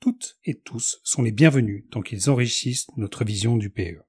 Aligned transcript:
toutes 0.00 0.38
et 0.44 0.60
tous 0.60 1.00
sont 1.02 1.22
les 1.22 1.32
bienvenus 1.32 1.84
tant 1.90 2.02
qu'ils 2.02 2.30
enrichissent 2.30 2.86
notre 2.96 3.24
vision 3.24 3.56
du 3.56 3.70
PE. 3.70 4.02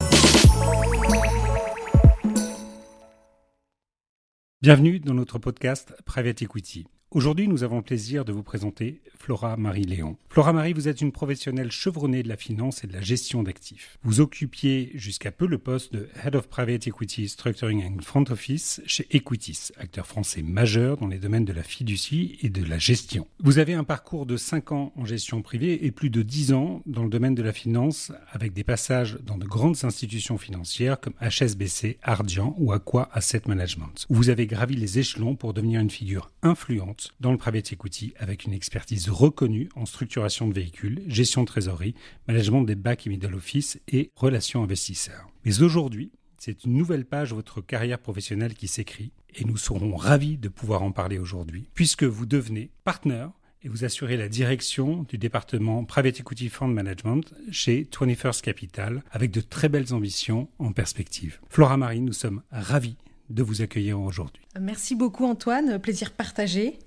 Bienvenue 4.62 5.00
dans 5.00 5.14
notre 5.14 5.40
podcast 5.40 5.96
Private 6.06 6.42
Equity. 6.42 6.86
Aujourd'hui, 7.12 7.48
nous 7.48 7.64
avons 7.64 7.78
le 7.78 7.82
plaisir 7.82 8.24
de 8.24 8.32
vous 8.32 8.44
présenter 8.44 9.02
Flora 9.18 9.58
Marie 9.58 9.84
Léon. 9.84 10.16
Flora 10.30 10.54
Marie, 10.54 10.74
vous 10.74 10.88
êtes 10.88 11.02
une 11.02 11.12
professionnelle 11.12 11.72
chevronnée 11.72 12.22
de 12.22 12.30
la 12.30 12.38
finance 12.38 12.84
et 12.84 12.88
de 12.88 12.94
la 12.94 13.02
gestion 13.02 13.42
d'actifs. 13.42 13.98
Vous 14.04 14.22
occupiez 14.22 14.92
jusqu'à 14.94 15.32
peu 15.32 15.48
le 15.48 15.58
poste 15.58 15.92
de 15.92 16.08
Head 16.24 16.36
of 16.36 16.48
Private 16.50 16.86
Equity 16.86 17.28
Structuring 17.28 17.84
and 17.84 18.04
Front 18.04 18.26
Office 18.30 18.80
chez 18.86 19.08
Equitis, 19.10 19.72
acteur 19.80 20.06
français 20.06 20.44
majeur 20.44 20.98
dans 20.98 21.08
les 21.08 21.18
domaines 21.18 21.46
de 21.46 21.54
la 21.54 21.64
fiducie 21.64 22.38
et 22.44 22.50
de 22.50 22.64
la 22.64 22.78
gestion. 22.78 23.26
Vous 23.40 23.58
avez 23.58 23.74
un 23.74 23.84
parcours 23.84 24.28
de 24.28 24.38
5 24.38 24.72
ans 24.72 24.94
en 24.96 25.06
gestion 25.06 25.42
privée 25.42 25.88
et 25.88 25.92
plus 25.92 26.12
de 26.12 26.22
10 26.22 26.54
ans 26.54 26.84
dans 26.86 27.04
le 27.04 27.10
domaine 27.10 27.34
de 27.34 27.42
la 27.42 27.54
finance 27.54 28.12
avec 28.32 28.54
des 28.54 28.64
passages 28.64 29.18
dans 29.26 29.40
de 29.40 29.46
grandes 29.46 29.84
institutions 29.84 30.38
financières 30.38 31.00
comme 31.00 31.16
HSBC, 31.22 31.98
Ardian 32.04 32.54
ou 32.60 32.72
Aqua 32.72 33.10
Asset 33.14 33.42
Management. 33.48 34.06
Vous 34.12 34.30
avez 34.30 34.46
gravi 34.46 34.76
les 34.76 35.00
échelons 35.00 35.36
pour 35.36 35.56
devenir 35.56 35.82
une 35.82 35.90
figure 35.90 36.30
influente 36.44 36.99
dans 37.20 37.32
le 37.32 37.38
private 37.38 37.74
equity 37.74 38.14
avec 38.18 38.46
une 38.46 38.54
expertise 38.54 39.10
reconnue 39.10 39.70
en 39.76 39.86
structuration 39.86 40.48
de 40.48 40.54
véhicules, 40.54 41.02
gestion 41.08 41.42
de 41.42 41.48
trésorerie, 41.48 41.96
management 42.28 42.64
des 42.64 42.76
back 42.76 43.08
et 43.08 43.10
middle 43.10 43.36
office 43.36 43.80
et 43.88 44.12
relations 44.16 44.64
investisseurs. 44.64 45.30
Mais 45.46 45.62
aujourd'hui, 45.62 46.12
c'est 46.38 46.64
une 46.64 46.74
nouvelle 46.74 47.06
page 47.06 47.32
de 47.32 47.36
votre 47.36 47.62
carrière 47.62 48.00
professionnelle 48.00 48.54
qui 48.54 48.68
s'écrit 48.68 49.12
et 49.36 49.46
nous 49.46 49.58
serons 49.58 49.96
ravis 49.96 50.38
de 50.38 50.48
pouvoir 50.50 50.84
en 50.84 50.92
parler 50.92 51.20
aujourd'hui 51.20 51.68
puisque 51.74 52.04
vous 52.04 52.26
devenez 52.26 52.72
partenaire 52.84 53.32
et 53.62 53.68
vous 53.68 53.84
assurez 53.84 54.16
la 54.16 54.30
direction 54.30 55.04
du 55.04 55.18
département 55.18 55.84
Private 55.84 56.22
Equity 56.22 56.50
Fund 56.50 56.74
Management 56.74 57.34
chez 57.52 57.84
21st 57.84 58.42
Capital 58.42 59.04
avec 59.12 59.32
de 59.32 59.42
très 59.42 59.68
belles 59.68 59.94
ambitions 59.94 60.50
en 60.60 60.72
perspective. 60.72 61.40
Flora 61.50 61.76
Marie, 61.76 62.00
nous 62.00 62.14
sommes 62.14 62.42
ravis 62.52 62.96
de 63.30 63.44
vous 63.44 63.62
accueillir 63.62 64.00
aujourd'hui. 64.00 64.42
Merci 64.60 64.96
beaucoup 64.96 65.26
Antoine, 65.26 65.80
plaisir 65.80 66.12
partagé. 66.12 66.80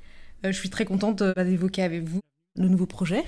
Euh, 0.45 0.51
je 0.51 0.59
suis 0.59 0.71
très 0.71 0.85
contente 0.85 1.23
euh, 1.23 1.33
d'évoquer 1.45 1.83
avec 1.83 2.03
vous 2.03 2.21
le 2.59 2.69
nouveau 2.69 2.87
projet. 2.87 3.25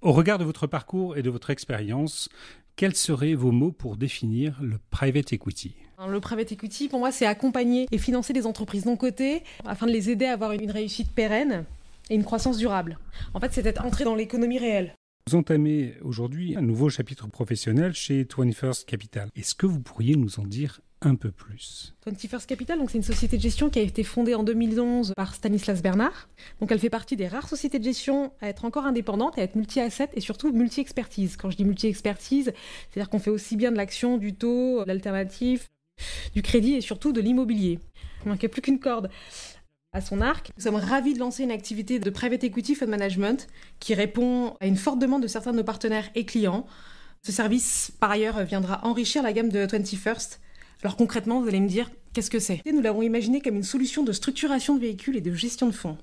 Au 0.00 0.12
regard 0.12 0.38
de 0.38 0.44
votre 0.44 0.66
parcours 0.66 1.16
et 1.16 1.22
de 1.22 1.30
votre 1.30 1.50
expérience, 1.50 2.28
quels 2.76 2.94
seraient 2.94 3.34
vos 3.34 3.50
mots 3.50 3.72
pour 3.72 3.96
définir 3.96 4.56
le 4.62 4.78
private 4.90 5.32
equity? 5.32 5.74
Le 6.08 6.20
private 6.20 6.52
equity, 6.52 6.88
pour 6.88 7.00
moi, 7.00 7.10
c'est 7.10 7.26
accompagner 7.26 7.88
et 7.90 7.98
financer 7.98 8.32
des 8.32 8.46
entreprises 8.46 8.86
non 8.86 8.96
cotées 8.96 9.42
afin 9.66 9.86
de 9.86 9.90
les 9.90 10.10
aider 10.10 10.26
à 10.26 10.34
avoir 10.34 10.52
une 10.52 10.70
réussite 10.70 11.10
pérenne 11.10 11.64
et 12.08 12.14
une 12.14 12.22
croissance 12.22 12.56
durable. 12.56 12.98
En 13.34 13.40
fait, 13.40 13.52
c'est 13.52 13.66
être 13.66 13.84
entré 13.84 14.04
dans 14.04 14.14
l'économie 14.14 14.60
réelle. 14.60 14.94
Vous 15.28 15.36
entamez 15.36 15.94
aujourd'hui 16.02 16.56
un 16.56 16.62
nouveau 16.62 16.88
chapitre 16.88 17.26
professionnel 17.26 17.92
chez 17.94 18.24
21st 18.24 18.84
Capital. 18.84 19.28
Est-ce 19.34 19.56
que 19.56 19.66
vous 19.66 19.80
pourriez 19.80 20.14
nous 20.14 20.38
en 20.38 20.44
dire 20.44 20.80
un 21.00 21.14
peu 21.14 21.30
plus. 21.30 21.94
21st 22.06 22.46
Capital, 22.46 22.78
donc 22.78 22.90
c'est 22.90 22.98
une 22.98 23.04
société 23.04 23.36
de 23.36 23.42
gestion 23.42 23.70
qui 23.70 23.78
a 23.78 23.82
été 23.82 24.02
fondée 24.02 24.34
en 24.34 24.42
2011 24.42 25.12
par 25.16 25.34
Stanislas 25.34 25.80
Bernard. 25.80 26.28
Donc 26.60 26.72
elle 26.72 26.78
fait 26.78 26.90
partie 26.90 27.16
des 27.16 27.28
rares 27.28 27.48
sociétés 27.48 27.78
de 27.78 27.84
gestion 27.84 28.32
à 28.40 28.48
être 28.48 28.64
encore 28.64 28.84
indépendante, 28.84 29.38
à 29.38 29.42
être 29.42 29.54
multi-asset 29.54 30.10
et 30.14 30.20
surtout 30.20 30.52
multi-expertise. 30.52 31.36
Quand 31.36 31.50
je 31.50 31.56
dis 31.56 31.64
multi-expertise, 31.64 32.52
c'est-à-dire 32.90 33.08
qu'on 33.10 33.20
fait 33.20 33.30
aussi 33.30 33.56
bien 33.56 33.70
de 33.70 33.76
l'action, 33.76 34.18
du 34.18 34.34
taux, 34.34 34.82
de 34.82 34.88
l'alternatif, 34.88 35.68
du 36.34 36.42
crédit 36.42 36.74
et 36.74 36.80
surtout 36.80 37.12
de 37.12 37.20
l'immobilier. 37.20 37.78
Il 38.24 38.30
manquait 38.30 38.48
plus 38.48 38.62
qu'une 38.62 38.80
corde 38.80 39.08
à 39.92 40.00
son 40.00 40.20
arc. 40.20 40.50
Nous 40.56 40.64
sommes 40.64 40.74
ravis 40.74 41.14
de 41.14 41.20
lancer 41.20 41.44
une 41.44 41.50
activité 41.50 41.98
de 41.98 42.10
private 42.10 42.42
equity 42.44 42.74
fund 42.74 42.88
management 42.88 43.46
qui 43.78 43.94
répond 43.94 44.56
à 44.60 44.66
une 44.66 44.76
forte 44.76 44.98
demande 44.98 45.22
de 45.22 45.28
certains 45.28 45.52
de 45.52 45.58
nos 45.58 45.64
partenaires 45.64 46.10
et 46.14 46.24
clients. 46.24 46.66
Ce 47.24 47.32
service, 47.32 47.92
par 48.00 48.10
ailleurs, 48.10 48.42
viendra 48.44 48.80
enrichir 48.84 49.22
la 49.22 49.32
gamme 49.32 49.48
de 49.48 49.66
21st 49.66 50.38
alors 50.82 50.96
concrètement, 50.96 51.40
vous 51.40 51.48
allez 51.48 51.60
me 51.60 51.68
dire, 51.68 51.90
qu'est-ce 52.12 52.30
que 52.30 52.38
c'est? 52.38 52.62
Nous 52.64 52.80
l'avons 52.80 53.02
imaginé 53.02 53.40
comme 53.40 53.56
une 53.56 53.64
solution 53.64 54.04
de 54.04 54.12
structuration 54.12 54.76
de 54.76 54.80
véhicules 54.80 55.16
et 55.16 55.20
de 55.20 55.34
gestion 55.34 55.66
de 55.66 55.72
fonds. 55.72 55.98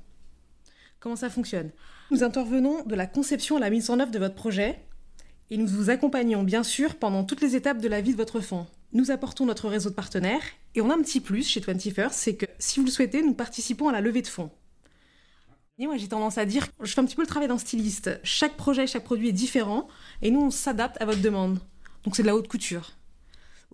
Comment 1.00 1.16
ça 1.16 1.30
fonctionne? 1.30 1.72
Nous 2.12 2.24
intervenons 2.24 2.84
de 2.84 2.96
la 2.96 3.08
conception 3.08 3.58
à 3.58 3.60
la 3.60 3.70
mise 3.70 3.90
en 3.90 4.00
œuvre 4.00 4.12
de 4.12 4.20
votre 4.20 4.36
projet 4.36 4.80
et 5.50 5.58
nous 5.58 5.68
vous 5.68 5.90
accompagnons 5.90 6.44
bien 6.44 6.64
sûr 6.64 6.96
pendant 6.96 7.24
toutes 7.24 7.42
les 7.42 7.56
étapes 7.56 7.80
de 7.80 7.88
la 7.88 8.02
vie 8.02 8.12
de 8.12 8.18
votre 8.18 8.42
fonds. 8.42 8.68
Nous 8.92 9.12
apportons 9.12 9.46
notre 9.46 9.70
réseau 9.70 9.90
de 9.90 9.96
partenaires 9.96 10.44
et 10.74 10.82
on 10.82 10.90
a 10.90 10.96
un 10.96 11.02
petit 11.02 11.22
plus 11.22 11.48
chez 11.48 11.62
21st, 11.62 12.12
c'est 12.12 12.36
que 12.36 12.46
si 12.60 12.80
vous 12.80 12.86
le 12.86 12.92
souhaitez, 12.92 13.22
nous 13.22 13.34
participons 13.34 13.88
à 13.88 13.92
la 13.92 14.02
levée 14.02 14.22
de 14.22 14.28
fonds. 14.28 14.52
Et 15.78 15.86
moi, 15.86 15.98
j'ai 15.98 16.08
tendance 16.08 16.38
à 16.38 16.46
dire, 16.46 16.68
je 16.82 16.94
fais 16.94 17.02
un 17.02 17.06
petit 17.06 17.16
peu 17.16 17.22
le 17.22 17.28
travail 17.28 17.48
d'un 17.48 17.58
styliste. 17.58 18.20
Chaque 18.24 18.56
projet, 18.56 18.88
chaque 18.88 19.04
produit 19.04 19.30
est 19.30 19.34
différent 19.34 19.88
et 20.22 20.32
nous, 20.32 20.42
on 20.42 20.52
s'adapte 20.52 21.02
à 21.02 21.06
votre 21.06 21.22
demande. 21.22 21.60
Donc 22.04 22.16
c'est 22.16 22.24
de 22.24 22.28
la 22.28 22.36
haute 22.36 22.48
couture. 22.48 22.92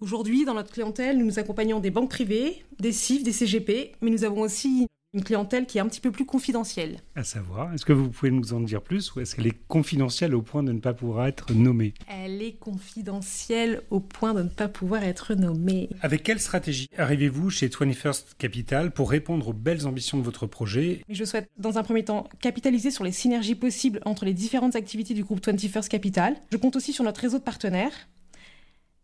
Aujourd'hui, 0.01 0.45
dans 0.45 0.56
notre 0.56 0.72
clientèle, 0.72 1.19
nous 1.19 1.25
nous 1.28 1.38
accompagnons 1.38 1.79
des 1.79 1.91
banques 1.91 2.09
privées, 2.09 2.63
des 2.79 2.91
CIF, 2.91 3.22
des 3.22 3.31
CGP, 3.31 3.91
mais 4.01 4.09
nous 4.09 4.23
avons 4.23 4.41
aussi 4.41 4.88
une 5.13 5.23
clientèle 5.23 5.67
qui 5.67 5.78
est 5.78 5.81
un 5.81 5.88
petit 5.88 6.01
peu 6.01 6.09
plus 6.09 6.25
confidentielle. 6.25 6.97
À 7.16 7.23
savoir, 7.23 7.72
est-ce 7.72 7.85
que 7.85 7.94
vous 7.94 8.09
pouvez 8.09 8.31
nous 8.31 8.53
en 8.53 8.61
dire 8.61 8.81
plus 8.81 9.13
ou 9.13 9.19
est-ce 9.19 9.35
qu'elle 9.35 9.45
est 9.45 9.67
confidentielle 9.67 10.34
au 10.34 10.41
point 10.41 10.63
de 10.63 10.72
ne 10.72 10.79
pas 10.79 10.95
pouvoir 10.95 11.28
être 11.28 11.53
nommée 11.53 11.94
Elle 12.07 12.41
est 12.41 12.53
confidentielle 12.53 13.84
au 13.91 14.00
point 14.00 14.34
de 14.34 14.41
ne 14.41 14.50
pas 14.50 14.67
pouvoir 14.67 15.03
être 15.03 15.35
nommée. 15.35 15.88
Avec 16.01 16.23
quelle 16.23 16.40
stratégie 16.40 16.88
arrivez-vous 16.97 17.51
chez 17.51 17.67
21st 17.67 18.38
Capital 18.40 18.90
pour 18.91 19.11
répondre 19.11 19.50
aux 19.50 19.53
belles 19.53 19.85
ambitions 19.85 20.17
de 20.17 20.23
votre 20.23 20.47
projet? 20.47 21.03
Je 21.09 21.25
souhaite 21.25 21.51
dans 21.59 21.78
un 21.78 21.84
premier 21.84 22.03
temps 22.03 22.28
capitaliser 22.40 22.90
sur 22.90 23.03
les 23.03 23.11
synergies 23.11 23.53
possibles 23.53 24.00
entre 24.06 24.25
les 24.25 24.34
différentes 24.34 24.75
activités 24.75 25.13
du 25.13 25.23
groupe 25.23 25.45
21st 25.45 25.90
Capital. 25.90 26.38
Je 26.51 26.57
compte 26.57 26.75
aussi 26.75 26.91
sur 26.91 27.03
notre 27.03 27.22
réseau 27.22 27.38
de 27.38 27.44
partenaires. 27.44 27.94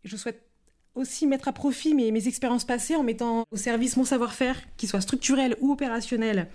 Je 0.03 0.15
souhaite 0.15 0.46
aussi 0.97 1.27
mettre 1.27 1.47
à 1.47 1.53
profit 1.53 1.93
mes, 1.93 2.27
expériences 2.27 2.65
passées 2.65 2.95
en 2.95 3.03
mettant 3.03 3.45
au 3.51 3.57
service 3.57 3.97
mon 3.97 4.03
savoir-faire, 4.03 4.57
qu'il 4.77 4.89
soit 4.89 5.01
structurel 5.01 5.55
ou 5.61 5.71
opérationnel, 5.71 6.47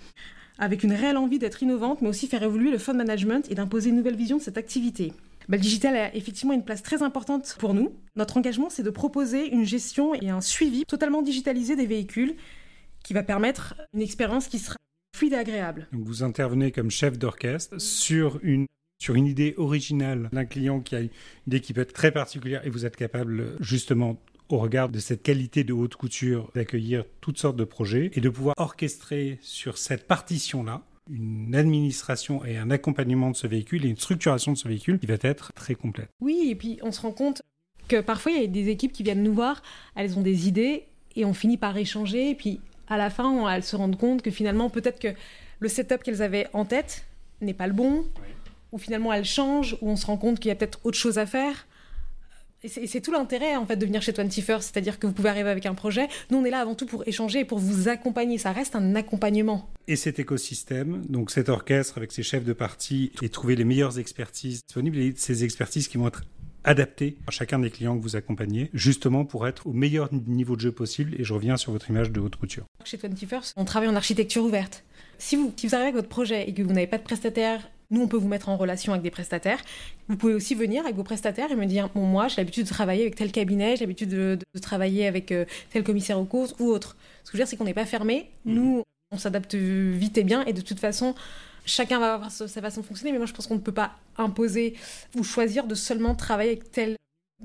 avec 0.59 0.83
une 0.83 0.93
réelle 0.93 1.17
envie 1.17 1.39
d'être 1.39 1.63
innovante, 1.63 2.01
mais 2.01 2.09
aussi 2.09 2.27
faire 2.27 2.43
évoluer 2.43 2.71
le 2.71 2.77
fund 2.77 2.95
management 2.95 3.49
et 3.49 3.55
d'imposer 3.55 3.89
une 3.89 3.95
nouvelle 3.95 4.15
vision 4.15 4.37
de 4.37 4.41
cette 4.41 4.57
activité. 4.57 5.13
Bah, 5.49 5.57
le 5.57 5.63
digital 5.63 5.95
a 5.95 6.15
effectivement 6.15 6.53
une 6.53 6.63
place 6.63 6.83
très 6.83 7.03
importante 7.03 7.55
pour 7.59 7.73
nous. 7.73 7.93
Notre 8.15 8.37
engagement, 8.37 8.69
c'est 8.69 8.83
de 8.83 8.89
proposer 8.89 9.49
une 9.49 9.65
gestion 9.65 10.15
et 10.15 10.29
un 10.29 10.41
suivi 10.41 10.85
totalement 10.85 11.21
digitalisé 11.21 11.75
des 11.75 11.85
véhicules 11.85 12.35
qui 13.03 13.13
va 13.13 13.23
permettre 13.23 13.75
une 13.93 14.01
expérience 14.01 14.47
qui 14.47 14.59
sera 14.59 14.77
fluide 15.15 15.33
et 15.33 15.37
agréable. 15.37 15.87
Vous 15.91 16.23
intervenez 16.23 16.71
comme 16.71 16.89
chef 16.89 17.17
d'orchestre 17.17 17.79
sur 17.79 18.39
une 18.43 18.67
sur 18.99 19.15
une 19.15 19.25
idée 19.25 19.53
originale 19.57 20.29
d'un 20.31 20.45
client 20.45 20.79
qui 20.79 20.95
a 20.95 21.01
une 21.01 21.09
idée 21.47 21.59
qui 21.59 21.73
peut 21.73 21.81
être 21.81 21.91
très 21.91 22.11
particulière 22.11 22.65
et 22.65 22.69
vous 22.69 22.85
êtes 22.85 22.95
capable 22.95 23.57
justement 23.59 24.17
au 24.53 24.59
regard 24.59 24.89
de 24.89 24.99
cette 24.99 25.23
qualité 25.23 25.63
de 25.63 25.73
haute 25.73 25.95
couture 25.95 26.51
d'accueillir 26.53 27.05
toutes 27.21 27.39
sortes 27.39 27.55
de 27.55 27.63
projets 27.63 28.11
et 28.13 28.21
de 28.21 28.29
pouvoir 28.29 28.53
orchestrer 28.57 29.39
sur 29.41 29.77
cette 29.77 30.07
partition-là 30.07 30.83
une 31.09 31.55
administration 31.55 32.45
et 32.45 32.57
un 32.57 32.69
accompagnement 32.69 33.31
de 33.31 33.35
ce 33.35 33.47
véhicule 33.47 33.85
et 33.85 33.89
une 33.89 33.97
structuration 33.97 34.53
de 34.53 34.57
ce 34.57 34.67
véhicule 34.67 34.99
qui 34.99 35.07
va 35.07 35.15
être 35.21 35.51
très 35.53 35.75
complète. 35.75 36.09
Oui, 36.21 36.47
et 36.49 36.55
puis 36.55 36.79
on 36.81 36.91
se 36.91 37.01
rend 37.01 37.11
compte 37.11 37.41
que 37.87 37.99
parfois 37.99 38.31
il 38.31 38.41
y 38.41 38.43
a 38.43 38.47
des 38.47 38.69
équipes 38.69 38.93
qui 38.93 39.03
viennent 39.03 39.23
nous 39.23 39.33
voir, 39.33 39.61
elles 39.95 40.17
ont 40.17 40.21
des 40.21 40.47
idées 40.47 40.83
et 41.15 41.25
on 41.25 41.33
finit 41.33 41.57
par 41.57 41.75
échanger 41.75 42.29
et 42.29 42.35
puis 42.35 42.61
à 42.87 42.97
la 42.97 43.09
fin 43.09 43.49
elles 43.49 43.63
se 43.63 43.75
rendent 43.75 43.97
compte 43.97 44.21
que 44.21 44.31
finalement 44.31 44.69
peut-être 44.69 44.99
que 44.99 45.09
le 45.59 45.67
setup 45.67 46.03
qu'elles 46.03 46.21
avaient 46.21 46.47
en 46.53 46.65
tête 46.65 47.05
n'est 47.41 47.53
pas 47.53 47.67
le 47.67 47.73
bon, 47.73 48.05
ou 48.71 48.77
finalement 48.77 49.13
elles 49.13 49.25
changent, 49.25 49.77
ou 49.81 49.89
on 49.89 49.95
se 49.95 50.05
rend 50.05 50.17
compte 50.17 50.39
qu'il 50.39 50.49
y 50.49 50.51
a 50.51 50.55
peut-être 50.55 50.79
autre 50.83 50.97
chose 50.97 51.17
à 51.17 51.25
faire. 51.25 51.67
Et 52.63 52.87
c'est 52.87 53.01
tout 53.01 53.11
l'intérêt 53.11 53.57
en 53.57 53.65
fait 53.65 53.75
de 53.75 53.85
venir 53.85 54.01
chez 54.01 54.13
21st, 54.13 54.61
c'est-à-dire 54.61 54.97
que 54.97 55.05
vous 55.05 55.11
pouvez 55.13 55.29
arriver 55.29 55.49
avec 55.49 55.65
un 55.65 55.73
projet. 55.73 56.07
Nous, 56.31 56.37
on 56.37 56.45
est 56.45 56.49
là 56.49 56.59
avant 56.59 56.75
tout 56.75 56.85
pour 56.85 57.05
échanger 57.05 57.39
et 57.39 57.45
pour 57.45 57.59
vous 57.59 57.89
accompagner. 57.89 58.37
Ça 58.37 58.53
reste 58.53 58.75
un 58.75 58.95
accompagnement. 58.95 59.69
Et 59.89 59.97
cet 59.97 60.19
écosystème, 60.19 61.05
donc 61.07 61.29
cet 61.29 61.49
orchestre 61.49 61.97
avec 61.97 62.13
ses 62.13 62.23
chefs 62.23 62.45
de 62.45 62.53
parti, 62.53 63.11
et 63.21 63.27
trouver 63.27 63.57
les 63.57 63.65
meilleures 63.65 63.99
expertises 63.99 64.61
disponibles 64.65 64.97
et 64.97 65.13
ces 65.17 65.43
expertises 65.43 65.89
qui 65.89 65.97
vont 65.97 66.07
être 66.07 66.23
adaptées 66.63 67.17
à 67.27 67.31
chacun 67.31 67.59
des 67.59 67.69
clients 67.69 67.97
que 67.97 68.01
vous 68.01 68.15
accompagnez, 68.15 68.69
justement 68.73 69.25
pour 69.25 69.45
être 69.45 69.67
au 69.67 69.73
meilleur 69.73 70.09
niveau 70.13 70.55
de 70.55 70.61
jeu 70.61 70.71
possible. 70.71 71.15
Et 71.19 71.25
je 71.25 71.33
reviens 71.33 71.57
sur 71.57 71.73
votre 71.73 71.89
image 71.89 72.11
de 72.11 72.21
haute 72.21 72.37
couture. 72.37 72.63
Chez 72.85 72.95
21st, 72.95 73.51
on 73.57 73.65
travaille 73.65 73.89
en 73.89 73.95
architecture 73.97 74.45
ouverte. 74.45 74.85
Si 75.17 75.35
vous, 75.35 75.53
si 75.57 75.67
vous 75.67 75.75
arrivez 75.75 75.89
avec 75.89 75.95
votre 75.95 76.09
projet 76.09 76.49
et 76.49 76.53
que 76.53 76.61
vous 76.61 76.71
n'avez 76.71 76.87
pas 76.87 76.97
de 76.97 77.03
prestataire 77.03 77.69
Nous, 77.93 78.01
on 78.01 78.07
peut 78.07 78.17
vous 78.17 78.27
mettre 78.27 78.49
en 78.49 78.57
relation 78.57 78.91
avec 78.91 79.03
des 79.03 79.11
prestataires. 79.11 79.59
Vous 80.09 80.17
pouvez 80.17 80.33
aussi 80.33 80.55
venir 80.55 80.83
avec 80.83 80.95
vos 80.95 81.03
prestataires 81.03 81.51
et 81.51 81.55
me 81.55 81.67
dire 81.67 81.89
Bon, 81.93 82.01
moi, 82.01 82.27
j'ai 82.27 82.37
l'habitude 82.37 82.63
de 82.63 82.69
travailler 82.69 83.03
avec 83.03 83.15
tel 83.15 83.31
cabinet, 83.31 83.75
j'ai 83.75 83.85
l'habitude 83.85 84.09
de, 84.09 84.39
de, 84.55 84.59
travailler 84.59 85.05
avec 85.05 85.31
euh, 85.31 85.45
tel 85.69 85.83
commissaire 85.83 86.19
aux 86.19 86.25
courses 86.25 86.55
ou 86.59 86.65
autre. 86.69 86.97
Ce 87.23 87.29
que 87.29 87.37
je 87.37 87.37
veux 87.37 87.43
dire, 87.43 87.47
c'est 87.47 87.55
qu'on 87.55 87.65
n'est 87.65 87.75
pas 87.75 87.85
fermé. 87.85 88.31
Mmh. 88.45 88.53
Nous, 88.53 88.83
on 89.11 89.17
s'adapte 89.19 89.53
vite 89.53 90.17
et 90.17 90.23
bien. 90.23 90.43
Et 90.45 90.53
de 90.53 90.61
toute 90.61 90.79
façon, 90.79 91.13
chacun 91.65 91.99
va 91.99 92.15
avoir 92.15 92.31
sa 92.31 92.47
façon 92.47 92.81
de 92.81 92.85
fonctionner. 92.87 93.11
Mais 93.11 93.19
moi, 93.19 93.27
je 93.27 93.33
pense 93.33 93.45
qu'on 93.45 93.55
ne 93.55 93.59
peut 93.59 93.71
pas 93.71 93.91
imposer 94.17 94.73
ou 95.15 95.23
choisir 95.23 95.67
de 95.67 95.75
seulement 95.75 96.15
travailler 96.15 96.53
avec 96.53 96.71
tel 96.71 96.97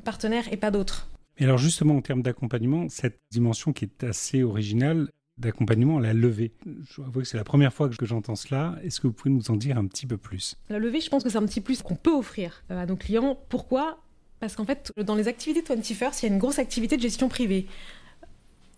partenaire 0.02 0.50
et 0.50 0.56
pas 0.56 0.70
d'autres. 0.70 1.08
Et 1.36 1.44
alors 1.44 1.58
justement, 1.58 1.96
en 1.96 2.00
termes 2.00 2.22
d'accompagnement, 2.22 2.88
cette 2.88 3.20
dimension 3.30 3.72
qui 3.72 3.84
est 3.84 4.04
assez 4.04 4.42
originale, 4.42 5.10
d'accompagnement 5.38 5.98
à 5.98 6.00
la 6.00 6.12
levée. 6.12 6.52
Je 6.66 7.00
vois 7.00 7.22
que 7.22 7.28
c'est 7.28 7.36
la 7.36 7.44
première 7.44 7.72
fois 7.72 7.88
que 7.88 8.06
j'entends 8.06 8.36
cela. 8.36 8.76
Est-ce 8.82 9.00
que 9.00 9.06
vous 9.06 9.12
pouvez 9.12 9.30
nous 9.30 9.50
en 9.50 9.56
dire 9.56 9.78
un 9.78 9.86
petit 9.86 10.06
peu 10.06 10.16
plus? 10.16 10.56
La 10.68 10.78
levée, 10.78 11.00
je 11.00 11.08
pense 11.08 11.22
que 11.22 11.30
c'est 11.30 11.38
un 11.38 11.46
petit 11.46 11.60
plus 11.60 11.82
qu'on 11.82 11.94
peut 11.94 12.12
offrir 12.12 12.62
euh, 12.70 12.82
à 12.82 12.86
nos 12.86 12.96
clients. 12.96 13.38
Pourquoi? 13.48 13.98
Parce 14.40 14.56
qu'en 14.56 14.64
fait, 14.64 14.92
dans 14.96 15.14
les 15.14 15.28
activités 15.28 15.62
21st, 15.62 16.20
il 16.20 16.26
y 16.26 16.30
a 16.30 16.32
une 16.32 16.38
grosse 16.38 16.58
activité 16.58 16.96
de 16.96 17.02
gestion 17.02 17.28
privée. 17.28 17.66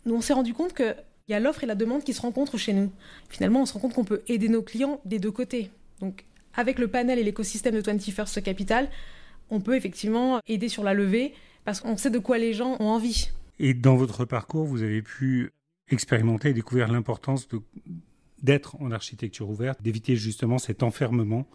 Nous, 0.06 0.14
on 0.14 0.20
s'est 0.20 0.32
rendu 0.32 0.54
compte 0.54 0.74
qu'il 0.74 0.94
y 1.28 1.34
a 1.34 1.40
l'offre 1.40 1.64
et 1.64 1.66
la 1.66 1.74
demande 1.74 2.02
qui 2.02 2.14
se 2.14 2.22
rencontrent 2.22 2.56
chez 2.56 2.72
nous. 2.72 2.90
Finalement, 3.28 3.62
on 3.62 3.66
se 3.66 3.74
rend 3.74 3.80
compte 3.80 3.94
qu'on 3.94 4.04
peut 4.04 4.22
aider 4.28 4.48
nos 4.48 4.62
clients 4.62 5.00
des 5.04 5.18
deux 5.18 5.30
côtés. 5.30 5.70
Donc, 6.00 6.24
avec 6.54 6.78
le 6.78 6.88
panel 6.88 7.18
et 7.18 7.22
l'écosystème 7.22 7.74
de 7.74 7.82
21st 7.82 8.42
Capital, 8.42 8.88
on 9.50 9.60
peut 9.60 9.76
effectivement 9.76 10.40
aider 10.46 10.68
sur 10.68 10.82
la 10.82 10.94
levée 10.94 11.34
parce 11.64 11.80
qu'on 11.80 11.96
sait 11.96 12.10
de 12.10 12.18
quoi 12.18 12.38
les 12.38 12.54
gens 12.54 12.76
ont 12.80 12.88
envie. 12.88 13.30
Et 13.58 13.74
dans 13.74 13.96
votre 13.96 14.24
parcours, 14.24 14.64
vous 14.64 14.82
avez 14.82 15.02
pu 15.02 15.50
expérimenter 15.90 16.50
et 16.50 16.52
découvrir 16.54 16.88
l'importance 16.88 17.48
d'être 18.42 18.80
en 18.80 18.90
architecture 18.90 19.48
ouverte, 19.48 19.82
d'éviter 19.82 20.16
justement 20.16 20.58
cet 20.58 20.82
enfermement 20.82 21.46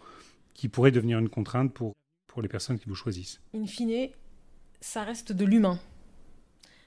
qui 0.54 0.68
pourrait 0.68 0.92
devenir 0.92 1.18
une 1.18 1.28
contrainte 1.28 1.72
pour, 1.72 1.94
pour 2.26 2.42
les 2.42 2.48
personnes 2.48 2.78
qui 2.78 2.88
vous 2.88 2.94
choisissent. 2.94 3.40
In 3.54 3.66
fine, 3.66 4.08
ça 4.80 5.02
reste 5.02 5.32
de 5.32 5.44
l'humain. 5.44 5.78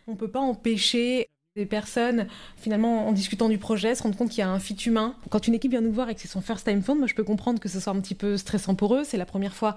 On 0.07 0.13
ne 0.13 0.17
peut 0.17 0.31
pas 0.31 0.39
empêcher 0.39 1.27
des 1.55 1.65
personnes, 1.65 2.27
finalement, 2.55 3.07
en 3.07 3.11
discutant 3.11 3.49
du 3.49 3.57
projet, 3.57 3.93
se 3.95 4.03
rendre 4.03 4.15
compte 4.15 4.29
qu'il 4.29 4.39
y 4.39 4.43
a 4.43 4.49
un 4.49 4.59
fit 4.59 4.75
humain. 4.75 5.15
Quand 5.29 5.47
une 5.47 5.53
équipe 5.53 5.71
vient 5.71 5.81
nous 5.81 5.91
voir 5.91 6.09
et 6.09 6.15
que 6.15 6.21
c'est 6.21 6.27
son 6.27 6.41
first 6.41 6.65
time 6.65 6.81
fund, 6.81 6.97
moi 6.97 7.07
je 7.07 7.15
peux 7.15 7.23
comprendre 7.23 7.59
que 7.59 7.67
ce 7.69 7.79
soit 7.79 7.91
un 7.91 7.99
petit 7.99 8.15
peu 8.15 8.37
stressant 8.37 8.75
pour 8.75 8.95
eux. 8.95 9.03
C'est 9.03 9.17
la 9.17 9.25
première 9.25 9.53
fois 9.53 9.75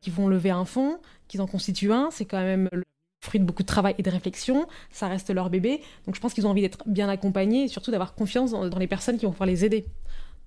qu'ils 0.00 0.12
vont 0.12 0.28
lever 0.28 0.50
un 0.50 0.64
fonds, 0.64 1.00
qu'ils 1.28 1.40
en 1.40 1.46
constituent 1.46 1.92
un. 1.92 2.10
C'est 2.10 2.24
quand 2.26 2.40
même 2.40 2.68
fruit 3.24 3.40
de 3.40 3.44
beaucoup 3.44 3.62
de 3.62 3.68
travail 3.68 3.94
et 3.98 4.02
de 4.02 4.10
réflexion, 4.10 4.66
ça 4.90 5.08
reste 5.08 5.30
leur 5.30 5.50
bébé. 5.50 5.80
Donc 6.06 6.14
je 6.14 6.20
pense 6.20 6.34
qu'ils 6.34 6.46
ont 6.46 6.50
envie 6.50 6.62
d'être 6.62 6.84
bien 6.86 7.08
accompagnés 7.08 7.64
et 7.64 7.68
surtout 7.68 7.90
d'avoir 7.90 8.14
confiance 8.14 8.52
dans, 8.52 8.78
les 8.78 8.86
personnes 8.86 9.18
qui 9.18 9.24
vont 9.24 9.32
pouvoir 9.32 9.48
les 9.48 9.64
aider. 9.64 9.86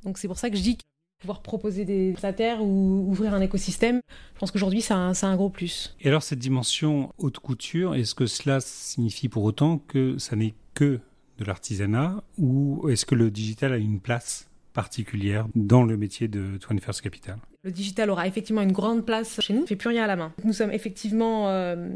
Donc 0.04 0.18
c'est 0.18 0.28
pour 0.28 0.38
ça 0.38 0.50
que 0.50 0.56
je 0.56 0.62
dis 0.62 0.78
que 0.78 0.84
pouvoir 1.20 1.42
proposer 1.42 1.84
des 1.84 2.12
prestataires 2.12 2.64
ou 2.64 3.08
ouvrir 3.10 3.34
un 3.34 3.42
écosystème, 3.42 4.02
je 4.36 4.40
pense 4.40 4.52
qu'aujourd'hui 4.52 4.82
c'est 4.82 4.94
un, 4.94 5.14
un, 5.20 5.36
gros 5.36 5.50
plus. 5.50 5.96
Et 6.02 6.08
alors 6.08 6.22
cette 6.22 6.38
dimension 6.38 7.12
haute 7.18 7.40
couture, 7.40 7.96
est-ce 7.96 8.14
que 8.14 8.28
cela 8.28 8.60
signifie 8.62 9.28
pour 9.28 9.44
autant 9.44 9.80
que 9.80 10.20
ça 10.20 10.36
n'est 10.36 10.54
que 10.76 11.00
de 11.40 11.46
l'artisanat 11.46 12.24
ou 12.38 12.88
est-ce 12.90 13.06
que 13.06 13.16
le 13.16 13.32
digital 13.32 13.74
a 13.74 13.78
une 13.78 14.00
place 14.00 14.48
particulière 14.74 15.48
dans 15.56 15.84
le 15.84 15.98
métier 15.98 16.28
de 16.28 16.60
21st 16.60 17.02
Capital? 17.02 17.38
Le 17.64 17.72
digital 17.72 18.12
aura 18.12 18.28
effectivement 18.28 18.62
une 18.62 18.72
grande 18.72 19.04
place 19.04 19.42
chez 19.42 19.54
nous, 19.54 19.62
on 19.62 19.64
ne 19.64 19.68
fait 19.68 19.76
plus 19.76 19.90
rien 19.90 20.04
à 20.04 20.08
la 20.08 20.16
main. 20.16 20.34
Nous 20.44 20.54
sommes 20.54 20.72
effectivement 20.72 21.50
euh, 21.50 21.90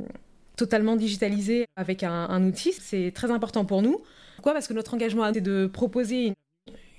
totalement 0.61 0.95
digitalisé 0.95 1.65
avec 1.75 2.03
un, 2.03 2.47
outil. 2.47 2.71
C'est 2.71 3.11
très 3.15 3.31
important 3.31 3.65
pour 3.65 3.81
nous. 3.81 4.01
Pourquoi? 4.35 4.53
Parce 4.53 4.67
que 4.67 4.75
notre 4.75 4.93
engagement 4.93 5.25
est 5.25 5.41
de 5.41 5.65
proposer 5.65 6.33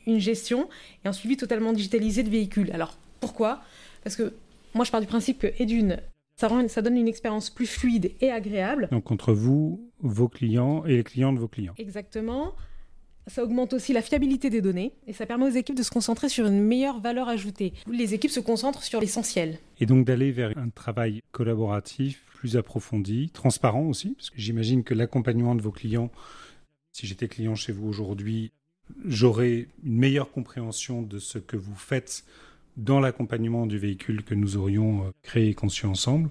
une, 0.09 0.19
gestion 0.19 0.69
et 1.05 1.09
un 1.09 1.13
suivi 1.13 1.37
totalement 1.37 1.73
digitalisé 1.73 2.25
de 2.25 2.29
véhicules. 2.29 2.73
Alors 2.73 2.99
pourquoi? 3.21 3.63
Parce 4.03 4.17
que 4.17 4.35
moi 4.75 4.85
je 4.85 4.91
pars 4.91 5.01
du 5.01 5.07
principe 5.07 5.39
que, 5.39 5.47
et 5.61 5.65
d'une, 5.65 5.99
ça, 6.35 6.49
ça 6.67 6.83
donne 6.83 6.97
une 6.97 7.07
expérience 7.07 7.51
plus 7.51 7.69
fluide 7.69 8.11
et 8.21 8.33
agréable. 8.33 8.89
Donc 8.91 9.13
entre 9.13 9.33
vous, 9.33 9.89
vos 10.01 10.29
clients 10.29 10.85
et 10.85 10.97
les 10.97 11.05
clients 11.05 11.33
de 11.33 11.39
vos 11.39 11.47
clients. 11.47 11.75
Exactement. 11.79 12.55
Ça 13.29 13.45
augmente 13.45 13.73
aussi 13.73 13.93
la 13.93 14.03
fiabilité 14.03 14.51
des 14.51 14.61
données 14.61 14.93
et 15.07 15.13
ça 15.13 15.27
permet 15.27 15.47
aux 15.47 15.55
équipes 15.55 15.77
de 15.77 15.83
se 15.83 15.91
concentrer 15.91 16.29
sur 16.29 16.47
une 16.47 16.61
meilleure 16.61 17.01
valeur 17.01 17.29
ajoutée. 17.29 17.73
Les 17.91 18.15
équipes 18.15 18.31
se 18.31 18.41
concentrent 18.41 18.83
sur 18.83 19.01
l'essentiel. 19.01 19.59
Et 19.81 19.87
donc 19.87 20.05
d'aller 20.05 20.33
vers 20.33 20.57
un 20.57 20.71
travail 20.71 21.23
collaboratif 21.31 22.23
plus 22.35 22.57
approfondi, 22.57 23.31
transparent 23.33 23.83
aussi, 23.83 24.15
parce 24.17 24.31
que 24.31 24.41
j'imagine 24.41 24.83
que 24.83 24.95
l'accompagnement 24.95 25.55
de 25.55 25.63
vos 25.63 25.71
clients, 25.71 26.11
si 26.91 27.07
j'étais 27.07 27.29
client 27.29 27.55
chez 27.55 27.71
vous 27.71 27.87
aujourd'hui, 27.87 28.51
j'aurais 29.05 29.69
une 29.85 29.97
meilleure 29.97 30.33
compréhension 30.33 31.03
de 31.03 31.21
ce 31.21 31.39
que 31.39 31.57
vous 31.57 31.77
faites 31.77 32.25
dans 32.77 32.99
l'accompagnement 32.99 33.67
du 33.67 33.79
véhicule 33.79 34.25
que 34.25 34.35
nous 34.35 34.57
aurions 34.57 35.05
euh, 35.05 35.11
créé 35.23 35.51
et 35.51 35.55
conçu 35.55 35.87
ensemble. 35.87 36.31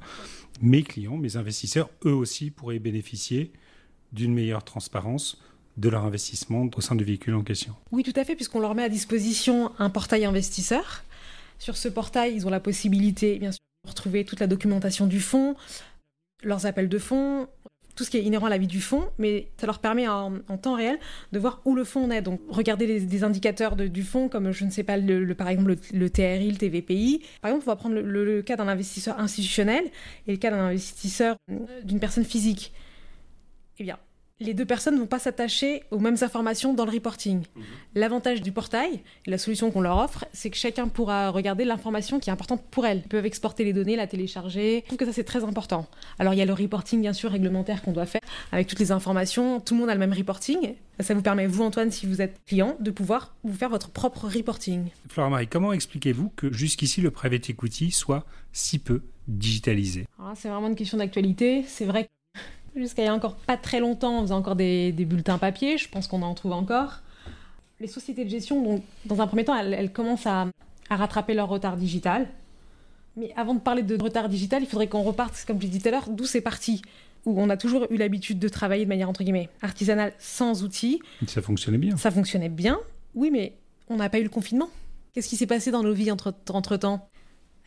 Mes 0.61 0.83
clients, 0.83 1.17
mes 1.17 1.37
investisseurs, 1.37 1.89
eux 2.05 2.13
aussi 2.13 2.51
pourraient 2.51 2.79
bénéficier 2.79 3.51
d'une 4.11 4.33
meilleure 4.33 4.63
transparence 4.63 5.41
de 5.81 5.89
leur 5.89 6.05
investissement 6.05 6.69
au 6.75 6.81
sein 6.81 6.95
du 6.95 7.03
véhicule 7.03 7.33
en 7.33 7.43
question. 7.43 7.73
Oui, 7.91 8.03
tout 8.03 8.13
à 8.15 8.23
fait, 8.23 8.35
puisqu'on 8.35 8.59
leur 8.59 8.75
met 8.75 8.83
à 8.83 8.89
disposition 8.89 9.71
un 9.79 9.89
portail 9.89 10.23
investisseur. 10.25 11.03
Sur 11.59 11.75
ce 11.75 11.89
portail, 11.89 12.35
ils 12.35 12.47
ont 12.47 12.49
la 12.49 12.59
possibilité, 12.59 13.37
bien 13.39 13.51
sûr, 13.51 13.59
de 13.83 13.89
retrouver 13.89 14.23
toute 14.23 14.39
la 14.39 14.47
documentation 14.47 15.07
du 15.07 15.19
fonds, 15.19 15.55
leurs 16.43 16.65
appels 16.67 16.87
de 16.87 16.97
fonds, 16.99 17.47
tout 17.95 18.03
ce 18.03 18.09
qui 18.09 18.17
est 18.17 18.23
inhérent 18.23 18.45
à 18.45 18.49
la 18.49 18.57
vie 18.57 18.67
du 18.67 18.79
fonds, 18.79 19.09
mais 19.17 19.47
ça 19.57 19.65
leur 19.65 19.79
permet 19.79 20.07
en, 20.07 20.39
temps 20.61 20.75
réel 20.75 20.97
de 21.31 21.39
voir 21.39 21.61
où 21.65 21.75
le 21.75 21.83
fonds 21.83 22.09
est. 22.11 22.21
Donc, 22.21 22.39
regarder 22.47 22.99
des 22.99 23.23
indicateurs 23.23 23.75
du 23.75 24.03
fonds, 24.03 24.29
comme 24.29 24.51
je 24.51 24.65
ne 24.65 24.69
sais 24.69 24.83
pas, 24.83 24.97
le, 24.97 25.33
par 25.33 25.49
exemple 25.49 25.75
le, 25.93 26.09
TRI, 26.09 26.51
le 26.51 26.57
TVPI. 26.57 27.23
Par 27.41 27.49
exemple, 27.49 27.65
on 27.67 27.71
va 27.71 27.75
prendre 27.75 27.95
le, 27.95 28.41
cas 28.43 28.55
d'un 28.55 28.67
investisseur 28.67 29.19
institutionnel 29.19 29.83
et 30.27 30.31
le 30.31 30.37
cas 30.37 30.51
d'un 30.51 30.65
investisseur 30.65 31.35
euh, 31.51 31.81
d'une 31.83 31.99
personne 31.99 32.25
physique. 32.25 32.71
Eh 33.79 33.83
bien, 33.83 33.97
les 34.41 34.53
deux 34.53 34.65
personnes 34.65 34.95
ne 34.95 34.99
vont 34.99 35.07
pas 35.07 35.19
s'attacher 35.19 35.83
aux 35.91 35.99
mêmes 35.99 36.17
informations 36.21 36.73
dans 36.73 36.85
le 36.85 36.91
reporting. 36.91 37.43
Mhm. 37.55 37.63
L'avantage 37.95 38.41
du 38.41 38.51
portail, 38.51 39.01
la 39.27 39.37
solution 39.37 39.71
qu'on 39.71 39.81
leur 39.81 39.97
offre, 39.97 40.25
c'est 40.33 40.49
que 40.49 40.57
chacun 40.57 40.87
pourra 40.87 41.29
regarder 41.29 41.63
l'information 41.63 42.19
qui 42.19 42.29
est 42.29 42.33
importante 42.33 42.63
pour 42.71 42.85
elle. 42.85 43.03
Ils 43.05 43.09
peuvent 43.09 43.25
exporter 43.25 43.63
les 43.63 43.73
données, 43.73 43.95
la 43.95 44.07
télécharger. 44.07 44.81
Je 44.81 44.87
trouve 44.87 44.97
que 44.97 45.05
ça, 45.05 45.13
c'est 45.13 45.23
très 45.23 45.43
important. 45.43 45.87
Alors, 46.19 46.33
il 46.33 46.37
y 46.37 46.41
a 46.41 46.45
le 46.45 46.53
reporting, 46.53 47.01
bien 47.01 47.13
sûr, 47.13 47.31
réglementaire 47.31 47.81
qu'on 47.81 47.91
doit 47.91 48.05
faire 48.05 48.21
avec 48.51 48.67
toutes 48.67 48.79
les 48.79 48.91
informations. 48.91 49.59
Tout 49.59 49.75
le 49.75 49.81
monde 49.81 49.89
a 49.89 49.93
le 49.93 49.99
même 49.99 50.13
reporting. 50.13 50.73
Ça 50.99 51.13
vous 51.13 51.21
permet, 51.21 51.47
vous, 51.47 51.63
Antoine, 51.63 51.91
si 51.91 52.05
vous 52.05 52.21
êtes 52.21 52.39
client, 52.45 52.75
de 52.79 52.91
pouvoir 52.91 53.35
vous 53.43 53.53
faire 53.53 53.69
votre 53.69 53.89
propre 53.91 54.27
reporting. 54.27 54.89
Flora 55.07 55.29
Marie, 55.29 55.47
comment 55.47 55.71
expliquez-vous 55.71 56.31
que 56.35 56.51
jusqu'ici, 56.51 57.01
le 57.01 57.11
private 57.11 57.49
equity 57.49 57.91
soit 57.91 58.25
si 58.51 58.79
peu 58.79 59.03
digitalisé? 59.27 60.05
C'est 60.35 60.49
vraiment 60.49 60.67
une 60.67 60.75
question 60.75 60.97
d'actualité. 60.97 61.63
C'est 61.67 61.85
vrai 61.85 62.05
que 62.05 62.09
Jusqu'à 62.75 63.03
il 63.03 63.05
y 63.05 63.07
a 63.09 63.13
encore 63.13 63.35
pas 63.35 63.57
très 63.57 63.79
longtemps, 63.79 64.19
on 64.19 64.21
faisait 64.21 64.33
encore 64.33 64.55
des, 64.55 64.91
bulletins 64.91 65.37
papier. 65.37 65.77
Je 65.77 65.89
pense 65.89 66.07
qu'on 66.07 66.21
en 66.21 66.33
trouve 66.33 66.53
encore. 66.53 67.01
Les 67.79 67.87
sociétés 67.87 68.23
de 68.23 68.29
gestion, 68.29 68.61
donc, 68.61 68.83
dans 69.05 69.21
un 69.21 69.27
premier 69.27 69.43
temps, 69.43 69.55
elles, 69.55 69.91
commencent 69.91 70.27
à, 70.27 70.47
rattraper 70.89 71.33
leur 71.33 71.49
retard 71.49 71.77
digital. 71.77 72.27
Mais 73.17 73.33
avant 73.35 73.55
de 73.55 73.59
parler 73.59 73.83
de 73.83 74.01
retard 74.01 74.29
digital, 74.29 74.63
il 74.63 74.67
faudrait 74.67 74.87
qu'on 74.87 75.03
reparte, 75.03 75.43
comme 75.45 75.57
je 75.59 75.63
l'ai 75.63 75.69
dit 75.69 75.79
tout 75.79 75.87
à 75.87 75.91
l'heure, 75.91 76.09
d'où 76.09 76.25
c'est 76.25 76.41
parti. 76.41 76.81
Où 77.25 77.39
on 77.39 77.49
a 77.49 77.57
toujours 77.57 77.85
eu 77.91 77.97
l'habitude 77.97 78.39
de 78.39 78.47
travailler 78.47 78.85
de 78.85 78.89
manière, 78.89 79.09
entre 79.09 79.23
guillemets, 79.23 79.49
artisanale, 79.61 80.13
sans 80.17 80.63
outils. 80.63 80.99
Ça 81.27 81.41
fonctionnait 81.41 81.77
bien. 81.77 81.97
Ça 81.97 82.09
fonctionnait 82.09 82.49
bien, 82.49 82.79
oui, 83.13 83.29
mais 83.31 83.53
on 83.89 83.97
n'a 83.97 84.09
pas 84.09 84.19
eu 84.19 84.23
le 84.23 84.29
confinement. 84.29 84.69
Qu'est-ce 85.13 85.27
qui 85.27 85.35
s'est 85.35 85.47
passé 85.47 85.71
dans 85.71 85.83
nos 85.83 85.93
vies 85.93 86.09
entre-temps? 86.11 87.09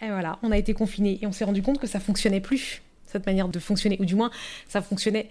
Et 0.01 0.09
voilà, 0.09 0.39
on 0.43 0.51
a 0.51 0.59
été 0.59 0.75
confinés 0.75 1.19
et 1.23 1.27
on 1.27 1.33
s'est 1.33 1.45
rendu 1.45 1.63
compte 1.63 1.79
que 1.79 1.87
ça 1.87 2.01
fonctionnait 2.01 2.41
plus 2.41 2.83
cette 3.15 3.27
manière 3.27 3.49
de 3.49 3.59
fonctionner, 3.59 3.97
ou 4.01 4.05
du 4.05 4.17
moins 4.17 4.31
ça 4.69 4.83
fonctionnait 4.83 5.29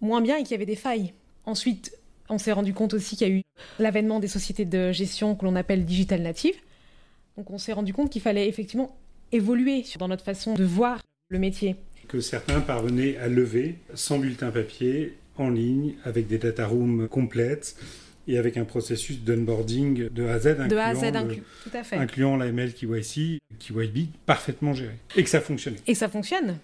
moins 0.00 0.20
bien 0.20 0.36
et 0.36 0.42
qu'il 0.42 0.52
y 0.52 0.54
avait 0.54 0.66
des 0.66 0.76
failles. 0.76 1.12
Ensuite, 1.44 1.92
on 2.28 2.38
s'est 2.38 2.52
rendu 2.52 2.72
compte 2.72 2.94
aussi 2.94 3.16
qu'il 3.16 3.28
y 3.28 3.30
a 3.30 3.34
eu 3.34 3.42
l'avènement 3.78 4.20
des 4.20 4.28
sociétés 4.28 4.64
de 4.64 4.92
gestion 4.92 5.34
que 5.34 5.44
l'on 5.44 5.56
appelle 5.56 5.84
digital 5.84 6.22
native. 6.22 6.54
Donc 7.36 7.50
on 7.50 7.58
s'est 7.58 7.72
rendu 7.72 7.92
compte 7.92 8.10
qu'il 8.10 8.22
fallait 8.22 8.48
effectivement 8.48 8.96
évoluer 9.32 9.84
dans 9.98 10.08
notre 10.08 10.24
façon 10.24 10.54
de 10.54 10.64
voir 10.64 11.02
le 11.28 11.38
métier. 11.38 11.76
Que 12.08 12.20
certains 12.20 12.60
parvenaient 12.60 13.16
à 13.16 13.28
lever 13.28 13.76
sans 13.94 14.18
bulletin 14.18 14.50
papier, 14.50 15.16
en 15.36 15.50
ligne, 15.50 15.94
avec 16.04 16.28
des 16.28 16.38
data 16.38 16.66
rooms 16.66 17.08
complètes 17.08 17.76
et 18.28 18.38
avec 18.38 18.56
un 18.56 18.64
processus 18.64 19.20
d'onboarding 19.20 20.08
de 20.08 20.26
A 20.26 20.34
à 20.34 20.38
Z, 20.38 20.68
de 20.68 20.76
A 20.76 20.86
à 20.86 20.94
Z 20.94 21.04
inclus, 21.04 21.42
tout 21.62 21.70
à 21.76 21.84
fait. 21.84 21.96
incluant 21.96 22.36
l'AML 22.36 22.72
KYC, 22.74 23.38
KYB, 23.58 24.08
parfaitement 24.24 24.72
géré. 24.72 24.94
Et 25.16 25.22
que 25.22 25.30
ça 25.30 25.40
fonctionnait. 25.40 25.78
Et 25.86 25.94
ça 25.94 26.08
fonctionne. 26.08 26.58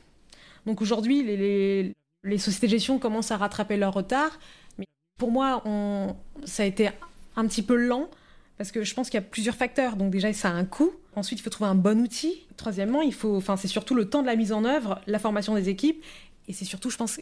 Donc 0.66 0.80
aujourd'hui, 0.82 1.22
les, 1.22 2.38
sociétés 2.38 2.66
de 2.66 2.72
gestion 2.72 2.98
commencent 2.98 3.30
à 3.30 3.36
rattraper 3.36 3.76
leur 3.76 3.94
retard. 3.94 4.38
Mais 4.78 4.86
pour 5.18 5.30
moi, 5.30 5.62
ça 6.44 6.62
a 6.62 6.66
été 6.66 6.90
un 7.36 7.46
petit 7.46 7.62
peu 7.62 7.76
lent 7.76 8.08
parce 8.58 8.70
que 8.70 8.84
je 8.84 8.94
pense 8.94 9.10
qu'il 9.10 9.18
y 9.18 9.22
a 9.22 9.26
plusieurs 9.26 9.56
facteurs. 9.56 9.96
Donc 9.96 10.10
déjà, 10.10 10.32
ça 10.32 10.48
a 10.48 10.52
un 10.52 10.64
coût. 10.64 10.92
Ensuite, 11.16 11.40
il 11.40 11.42
faut 11.42 11.50
trouver 11.50 11.70
un 11.70 11.74
bon 11.74 12.00
outil. 12.00 12.46
Troisièmement, 12.56 13.02
il 13.02 13.12
faut, 13.12 13.36
enfin, 13.36 13.56
c'est 13.56 13.68
surtout 13.68 13.94
le 13.94 14.08
temps 14.08 14.22
de 14.22 14.26
la 14.26 14.36
mise 14.36 14.52
en 14.52 14.64
œuvre, 14.64 15.00
la 15.06 15.18
formation 15.18 15.54
des 15.54 15.68
équipes, 15.68 16.02
et 16.48 16.52
c'est 16.52 16.64
surtout, 16.64 16.90
je 16.90 16.96
pense, 16.96 17.20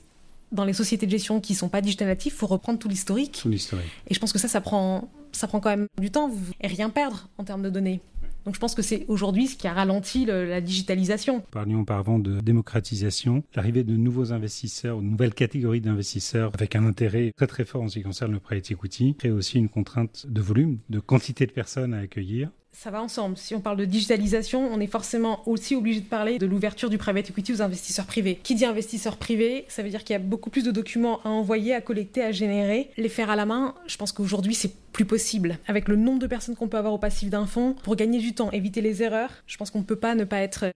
dans 0.52 0.64
les 0.64 0.72
sociétés 0.72 1.06
de 1.06 1.10
gestion 1.10 1.40
qui 1.40 1.52
ne 1.52 1.58
sont 1.58 1.68
pas 1.68 1.80
digital 1.80 2.08
natives, 2.08 2.32
il 2.34 2.36
faut 2.36 2.46
reprendre 2.46 2.78
tout 2.78 2.88
l'historique. 2.88 3.38
Tout 3.42 3.48
l'historique. 3.48 3.90
Et 4.08 4.14
je 4.14 4.20
pense 4.20 4.32
que 4.32 4.38
ça, 4.38 4.48
ça 4.48 4.60
prend, 4.60 5.08
ça 5.32 5.46
prend 5.46 5.60
quand 5.60 5.70
même 5.70 5.86
du 6.00 6.10
temps 6.10 6.30
et 6.60 6.66
rien 6.66 6.90
perdre 6.90 7.28
en 7.38 7.44
termes 7.44 7.62
de 7.62 7.70
données. 7.70 8.00
Donc 8.44 8.54
je 8.54 8.60
pense 8.60 8.74
que 8.74 8.82
c'est 8.82 9.04
aujourd'hui 9.08 9.46
ce 9.46 9.56
qui 9.56 9.66
a 9.66 9.72
ralenti 9.72 10.24
le, 10.24 10.46
la 10.46 10.60
digitalisation. 10.60 11.40
Parlions 11.50 11.80
auparavant 11.80 12.18
de 12.18 12.40
démocratisation, 12.40 13.42
l'arrivée 13.54 13.84
de 13.84 13.96
nouveaux 13.96 14.32
investisseurs, 14.32 14.98
de 14.98 15.06
nouvelles 15.06 15.34
catégories 15.34 15.80
d'investisseurs 15.80 16.50
avec 16.54 16.76
un 16.76 16.84
intérêt 16.84 17.32
très 17.36 17.46
très 17.46 17.64
fort 17.64 17.82
en 17.82 17.88
ce 17.88 17.98
qui 17.98 18.04
concerne 18.04 18.32
le 18.32 18.40
private 18.40 18.70
equity, 18.70 19.14
crée 19.16 19.30
aussi 19.30 19.58
une 19.58 19.68
contrainte 19.68 20.26
de 20.28 20.40
volume, 20.40 20.78
de 20.88 21.00
quantité 21.00 21.46
de 21.46 21.52
personnes 21.52 21.94
à 21.94 21.98
accueillir 21.98 22.50
ça 22.72 22.90
va 22.90 23.02
ensemble. 23.02 23.36
Si 23.36 23.54
on 23.54 23.60
parle 23.60 23.76
de 23.76 23.84
digitalisation, 23.84 24.68
on 24.72 24.80
est 24.80 24.86
forcément 24.86 25.46
aussi 25.46 25.74
obligé 25.74 26.00
de 26.00 26.06
parler 26.06 26.38
de 26.38 26.46
l'ouverture 26.46 26.88
du 26.88 26.98
private 26.98 27.30
equity 27.30 27.52
aux 27.52 27.62
investisseurs 27.62 28.06
privés. 28.06 28.38
Qui 28.42 28.54
dit 28.54 28.64
investisseur 28.64 29.16
privé, 29.16 29.64
ça 29.68 29.82
veut 29.82 29.90
dire 29.90 30.04
qu'il 30.04 30.14
y 30.14 30.16
a 30.16 30.20
beaucoup 30.20 30.50
plus 30.50 30.64
de 30.64 30.70
documents 30.70 31.20
à 31.24 31.28
envoyer, 31.28 31.74
à 31.74 31.80
collecter, 31.80 32.22
à 32.22 32.32
générer. 32.32 32.90
Les 32.96 33.08
faire 33.08 33.30
à 33.30 33.36
la 33.36 33.44
main, 33.44 33.74
je 33.86 33.96
pense 33.96 34.12
qu'aujourd'hui, 34.12 34.54
c'est 34.54 34.72
plus 34.92 35.04
possible. 35.04 35.58
Avec 35.66 35.88
le 35.88 35.96
nombre 35.96 36.20
de 36.20 36.26
personnes 36.26 36.56
qu'on 36.56 36.68
peut 36.68 36.78
avoir 36.78 36.94
au 36.94 36.98
passif 36.98 37.28
d'un 37.28 37.46
fonds, 37.46 37.74
pour 37.82 37.96
gagner 37.96 38.18
du 38.18 38.34
temps, 38.34 38.50
éviter 38.50 38.80
les 38.80 39.02
erreurs, 39.02 39.30
je 39.46 39.56
pense 39.56 39.70
qu'on 39.70 39.80
ne 39.80 39.84
peut 39.84 39.96
pas 39.96 40.14
ne 40.14 40.24
pas 40.24 40.38
être 40.38 40.66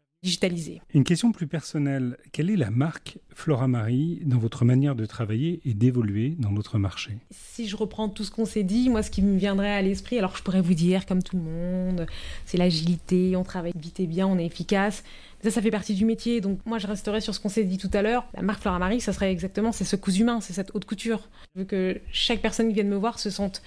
Une 0.95 1.05
question 1.05 1.33
plus 1.33 1.47
personnelle. 1.47 2.17
Quelle 2.33 2.49
est 2.49 2.57
la 2.57 2.71
marque 2.71 3.19
Flora 3.35 3.69
Marie 3.69 4.21
dans 4.25 4.39
votre 4.39 4.65
manière 4.65 4.95
de 4.95 5.05
travailler 5.05 5.61
et 5.67 5.75
d'évoluer 5.75 6.35
dans 6.39 6.51
notre 6.51 6.79
marché? 6.79 7.19
Si 7.31 7.69
je 7.69 7.77
reprends 7.77 8.09
tout 8.09 8.25
ce 8.25 8.31
qu'on 8.31 8.47
s'est 8.47 8.63
dit, 8.63 8.89
moi, 8.89 9.03
ce 9.03 9.11
qui 9.11 9.21
me 9.21 9.37
viendrait 9.37 9.73
à 9.73 9.83
l'esprit, 9.83 10.19
alors 10.19 10.35
je 10.37 10.43
pourrais 10.43 10.63
vous 10.63 10.73
dire, 10.73 11.05
comme 11.05 11.23
tout 11.23 11.37
le 11.37 11.43
monde, 11.43 12.07
c'est 12.47 12.57
l'agilité, 12.57 13.37
on 13.37 13.45
travaille 13.45 13.75
vite 13.77 14.01
et 14.01 14.07
bien, 14.07 14.27
on 14.27 14.39
est 14.39 14.47
efficace. 14.47 15.05
Ça, 15.43 15.51
ça 15.51 15.61
fait 15.61 15.71
partie 15.71 15.95
du 15.95 16.07
métier. 16.07 16.41
Donc, 16.41 16.59
moi, 16.65 16.79
je 16.79 16.87
resterai 16.87 17.21
sur 17.21 17.35
ce 17.35 17.41
qu'on 17.41 17.51
s'est 17.51 17.65
dit 17.65 17.77
tout 17.77 17.91
à 17.93 18.01
l'heure. 18.01 18.27
La 18.33 18.41
marque 18.41 18.63
Flora 18.63 18.79
Marie, 18.79 19.03
ça 19.03 19.13
serait 19.13 19.31
exactement, 19.31 19.73
c'est 19.73 19.85
ce 19.85 19.97
cousu 19.97 20.23
humain, 20.23 20.41
c'est 20.41 20.55
cette 20.55 20.75
haute 20.75 20.87
couture. 20.87 21.29
Je 21.55 21.61
veux 21.61 21.67
que 21.67 22.01
chaque 22.11 22.41
personne 22.41 22.69
qui 22.69 22.75
vienne 22.75 22.89
me 22.89 22.97
voir 22.97 23.19
se 23.19 23.29
sente 23.29 23.63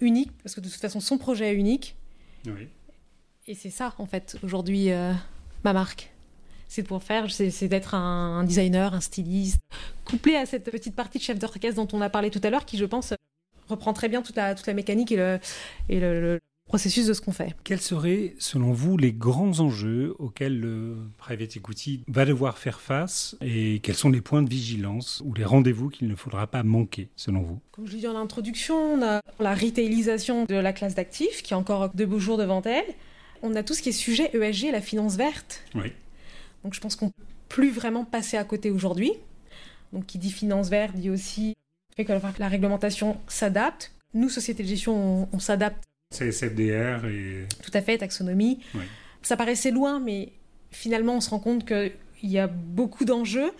unique, 0.00 0.30
parce 0.42 0.54
que 0.54 0.62
de 0.62 0.68
toute 0.68 0.80
façon, 0.80 1.00
son 1.00 1.18
projet 1.18 1.52
est 1.52 1.56
unique. 1.56 1.96
Oui. 2.46 2.68
Et 3.46 3.54
c'est 3.54 3.70
ça, 3.70 3.94
en 3.98 4.06
fait, 4.06 4.38
aujourd'hui. 4.42 4.90
Euh 4.90 5.12
ma 5.64 5.72
marque. 5.72 6.12
C'est 6.68 6.82
pour 6.82 7.02
faire, 7.02 7.30
c'est 7.30 7.68
d'être 7.68 7.94
un, 7.94 8.44
designer, 8.44 8.92
un 8.92 9.00
styliste, 9.00 9.58
couplé 10.04 10.36
à 10.36 10.44
cette 10.44 10.70
petite 10.70 10.94
partie 10.94 11.18
de 11.18 11.22
chef 11.22 11.38
d'orchestre 11.38 11.76
dont 11.76 11.88
on 11.96 12.02
a 12.02 12.10
parlé 12.10 12.30
tout 12.30 12.40
à 12.42 12.50
l'heure, 12.50 12.66
qui, 12.66 12.76
je 12.76 12.84
pense, 12.84 13.14
reprend 13.68 13.94
très 13.94 14.08
bien 14.08 14.20
toute 14.20 14.36
la, 14.36 14.54
toute 14.54 14.66
la 14.66 14.74
mécanique 14.74 15.10
et 15.12 15.16
le, 15.16 15.40
et 15.88 15.98
le, 15.98 16.38
processus 16.68 17.06
de 17.06 17.14
ce 17.14 17.20
qu'on 17.20 17.32
fait. 17.32 17.56
Quels 17.64 17.80
seraient, 17.80 18.34
selon 18.38 18.72
vous, 18.72 18.96
les 18.96 19.12
grands 19.12 19.58
enjeux 19.58 20.14
auxquels 20.18 20.60
le 20.60 20.96
private 21.16 21.56
equity 21.56 22.04
va 22.06 22.24
devoir 22.26 22.58
faire 22.58 22.80
face 22.80 23.36
et 23.40 23.80
quels 23.80 23.96
sont 23.96 24.10
les 24.10 24.20
points 24.20 24.42
de 24.42 24.50
vigilance 24.50 25.22
ou 25.24 25.32
les 25.34 25.44
rendez-vous 25.44 25.88
qu'il 25.88 26.08
ne 26.08 26.14
faudra 26.14 26.46
pas 26.46 26.62
manquer, 26.62 27.08
selon 27.16 27.42
vous? 27.42 27.58
Comme 27.72 27.86
je 27.86 27.92
l'ai 27.94 28.00
dit 28.00 28.06
en 28.06 28.16
introduction, 28.16 28.76
on 28.76 29.02
a 29.02 29.22
la 29.40 29.54
retailisation 29.54 30.44
de 30.44 30.54
la 30.54 30.72
classe 30.72 30.94
d'actifs 30.94 31.42
qui 31.42 31.54
a 31.54 31.58
encore 31.58 31.90
de 31.94 32.04
beaux 32.04 32.20
jours 32.20 32.36
devant 32.36 32.62
elle 32.62 32.84
on 33.42 33.54
a 33.54 33.62
tout 33.62 33.74
ce 33.74 33.82
qui 33.82 33.90
est 33.90 33.92
sujet 33.92 34.30
ESG, 34.34 34.70
la 34.72 34.80
finance 34.80 35.16
verte. 35.16 35.62
Oui. 35.74 35.92
Donc 36.64 36.74
je 36.74 36.80
pense 36.80 36.96
qu'on 36.96 37.06
ne 37.06 37.10
peut 37.10 37.24
plus 37.48 37.70
vraiment 37.70 38.04
passer 38.04 38.36
à 38.36 38.44
côté 38.44 38.70
aujourd'hui. 38.70 39.12
Donc 39.92 40.06
qui 40.06 40.18
dit 40.18 40.30
finance 40.30 40.68
verte 40.68 40.94
dit 40.94 41.10
aussi 41.10 41.54
fait 41.98 42.04
que 42.04 42.12
la 42.38 42.48
réglementation 42.48 43.18
s'adapte. 43.26 43.92
Nous, 44.14 44.28
société 44.28 44.62
de 44.62 44.68
gestion, 44.68 45.28
on, 45.32 45.38
s'adapte. 45.38 45.82
C'est 46.14 46.30
SFDR 46.30 47.04
et... 47.06 47.46
Tout 47.62 47.70
à 47.74 47.82
fait, 47.82 47.98
taxonomie. 47.98 48.60
Oui. 48.74 48.84
Ça 49.22 49.36
paraissait 49.36 49.72
loin, 49.72 49.98
mais 49.98 50.32
finalement, 50.70 51.16
on 51.16 51.20
se 51.20 51.30
rend 51.30 51.40
compte 51.40 51.66
qu'il 51.66 51.92
y 52.22 52.38
a 52.38 52.46
beaucoup 52.46 53.04
d'enjeux 53.04 53.50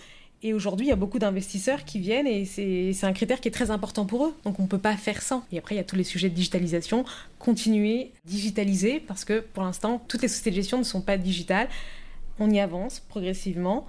et 0.43 0.55
aujourd'hui, 0.55 0.87
il 0.87 0.89
y 0.89 0.93
a 0.93 0.97
beaucoup 0.97 1.19
d'investisseurs 1.19 1.85
qui 1.85 1.99
viennent 1.99 2.29
et 2.29 2.45
c'est 2.45 3.05
un 3.05 3.13
critère 3.13 3.41
qui 3.41 3.49
est 3.49 3.53
très 3.53 3.73
important 3.73 4.07
pour 4.07 4.27
eux. 4.27 4.35
Donc 4.45 4.61
on 4.61 4.65
ne 4.65 4.69
peut 4.69 4.79
pas 4.79 4.97
faire 4.97 5.21
sans. 5.21 5.45
Et 5.51 5.59
après, 5.59 5.75
il 5.75 5.79
y 5.79 5.81
a 5.81 5.85
tous 5.85 5.97
les 5.97 6.05
sujets 6.05 6.29
de 6.29 6.35
digitalisation. 6.35 7.05
Continuer, 7.41 8.13
digitaliser, 8.25 9.01
parce 9.01 9.25
que 9.25 9.41
pour 9.41 9.65
l'instant, 9.65 10.01
toutes 10.07 10.23
les 10.23 10.29
sociétés 10.29 10.51
de 10.51 10.57
gestion 10.57 10.79
ne 10.79 10.85
sont 10.85 11.01
pas 11.01 11.17
digitales. 11.17 11.69
On 12.39 12.51
y 12.51 12.61
avance 12.61 13.01
progressivement. 13.01 13.87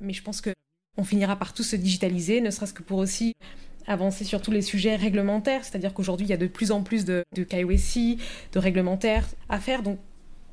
Mais 0.00 0.14
je 0.14 0.22
pense 0.22 0.40
qu'on 0.40 1.04
finira 1.04 1.36
par 1.36 1.52
tout 1.52 1.62
se 1.62 1.76
digitaliser, 1.76 2.40
ne 2.40 2.50
serait-ce 2.50 2.72
que 2.72 2.82
pour 2.82 2.98
aussi 2.98 3.34
avancer 3.86 4.24
sur 4.24 4.40
tous 4.40 4.50
les 4.50 4.62
sujets 4.62 4.96
réglementaires. 4.96 5.66
C'est-à-dire 5.66 5.92
qu'aujourd'hui, 5.92 6.26
il 6.26 6.30
y 6.30 6.34
a 6.34 6.38
de 6.38 6.46
plus 6.46 6.72
en 6.72 6.82
plus 6.82 7.04
de, 7.04 7.24
de 7.36 7.44
KYC, 7.44 8.18
de 8.52 8.58
réglementaires 8.58 9.26
à 9.50 9.60
faire. 9.60 9.82
Donc, 9.82 9.98